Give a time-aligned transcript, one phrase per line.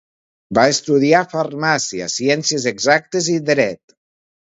[0.57, 3.95] Va estudiar Farmàcia, Ciències Exactes i Dret.